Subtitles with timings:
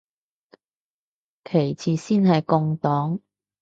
[1.45, 3.19] 其次先係共黨